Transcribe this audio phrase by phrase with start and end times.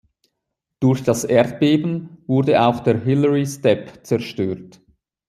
[0.79, 4.81] Durch das Erdbeben wurde auch der Hillary Step zerstört.